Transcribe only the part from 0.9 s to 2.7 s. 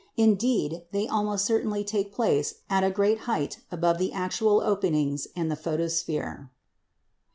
they almost certainly take place